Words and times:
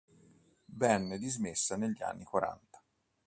Venne 0.81 1.19
dismessa 1.19 1.77
negli 1.77 2.01
anni 2.01 2.23
quaranta. 2.23 2.81